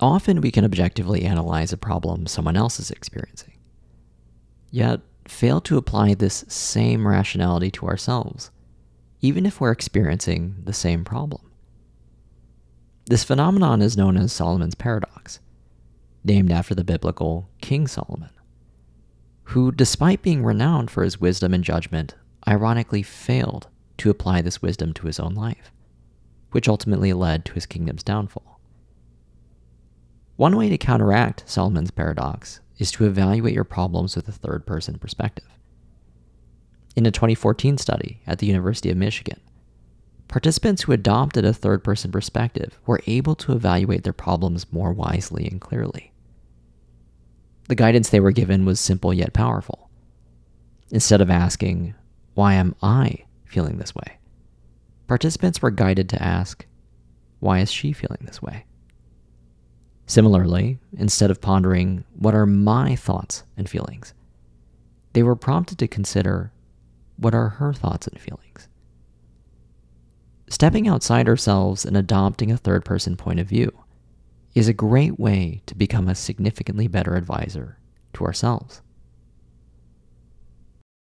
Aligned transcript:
Often 0.00 0.40
we 0.40 0.50
can 0.50 0.64
objectively 0.64 1.24
analyze 1.24 1.72
a 1.72 1.76
problem 1.76 2.26
someone 2.26 2.56
else 2.56 2.80
is 2.80 2.90
experiencing, 2.90 3.58
yet 4.70 5.00
fail 5.28 5.60
to 5.60 5.76
apply 5.76 6.14
this 6.14 6.44
same 6.48 7.06
rationality 7.06 7.70
to 7.72 7.86
ourselves, 7.86 8.50
even 9.20 9.44
if 9.44 9.60
we're 9.60 9.70
experiencing 9.70 10.56
the 10.64 10.72
same 10.72 11.04
problem. 11.04 11.42
This 13.06 13.24
phenomenon 13.24 13.82
is 13.82 13.96
known 13.96 14.16
as 14.16 14.32
Solomon's 14.32 14.74
paradox, 14.74 15.40
named 16.24 16.50
after 16.50 16.74
the 16.74 16.84
biblical 16.84 17.50
King 17.60 17.86
Solomon, 17.86 18.30
who, 19.44 19.70
despite 19.70 20.22
being 20.22 20.44
renowned 20.44 20.90
for 20.90 21.04
his 21.04 21.20
wisdom 21.20 21.52
and 21.52 21.62
judgment, 21.62 22.14
ironically 22.48 23.02
failed 23.02 23.68
to 23.98 24.08
apply 24.08 24.40
this 24.40 24.62
wisdom 24.62 24.94
to 24.94 25.06
his 25.06 25.20
own 25.20 25.34
life, 25.34 25.70
which 26.52 26.68
ultimately 26.68 27.12
led 27.12 27.44
to 27.44 27.52
his 27.52 27.66
kingdom's 27.66 28.02
downfall. 28.02 28.49
One 30.40 30.56
way 30.56 30.70
to 30.70 30.78
counteract 30.78 31.42
Solomon's 31.44 31.90
paradox 31.90 32.60
is 32.78 32.90
to 32.92 33.04
evaluate 33.04 33.52
your 33.52 33.62
problems 33.62 34.16
with 34.16 34.26
a 34.26 34.32
third 34.32 34.64
person 34.64 34.98
perspective. 34.98 35.44
In 36.96 37.04
a 37.04 37.10
2014 37.10 37.76
study 37.76 38.22
at 38.26 38.38
the 38.38 38.46
University 38.46 38.88
of 38.88 38.96
Michigan, 38.96 39.38
participants 40.28 40.80
who 40.80 40.92
adopted 40.92 41.44
a 41.44 41.52
third 41.52 41.84
person 41.84 42.10
perspective 42.10 42.78
were 42.86 43.02
able 43.06 43.34
to 43.34 43.52
evaluate 43.52 44.02
their 44.02 44.14
problems 44.14 44.72
more 44.72 44.94
wisely 44.94 45.46
and 45.46 45.60
clearly. 45.60 46.10
The 47.68 47.74
guidance 47.74 48.08
they 48.08 48.20
were 48.20 48.32
given 48.32 48.64
was 48.64 48.80
simple 48.80 49.12
yet 49.12 49.34
powerful. 49.34 49.90
Instead 50.90 51.20
of 51.20 51.28
asking, 51.28 51.92
Why 52.32 52.54
am 52.54 52.74
I 52.82 53.26
feeling 53.44 53.76
this 53.76 53.94
way? 53.94 54.18
participants 55.06 55.60
were 55.60 55.70
guided 55.70 56.08
to 56.08 56.22
ask, 56.22 56.64
Why 57.40 57.58
is 57.58 57.70
she 57.70 57.92
feeling 57.92 58.20
this 58.22 58.40
way? 58.40 58.64
Similarly, 60.10 60.80
instead 60.98 61.30
of 61.30 61.40
pondering, 61.40 62.02
What 62.16 62.34
are 62.34 62.44
my 62.44 62.96
thoughts 62.96 63.44
and 63.56 63.70
feelings? 63.70 64.12
they 65.12 65.22
were 65.22 65.36
prompted 65.36 65.78
to 65.78 65.86
consider, 65.86 66.50
What 67.16 67.32
are 67.32 67.48
her 67.48 67.72
thoughts 67.72 68.08
and 68.08 68.20
feelings? 68.20 68.66
Stepping 70.48 70.88
outside 70.88 71.28
ourselves 71.28 71.84
and 71.84 71.96
adopting 71.96 72.50
a 72.50 72.56
third 72.56 72.84
person 72.84 73.16
point 73.16 73.38
of 73.38 73.46
view 73.46 73.70
is 74.52 74.66
a 74.66 74.72
great 74.72 75.20
way 75.20 75.62
to 75.66 75.76
become 75.76 76.08
a 76.08 76.16
significantly 76.16 76.88
better 76.88 77.14
advisor 77.14 77.78
to 78.14 78.24
ourselves. 78.24 78.82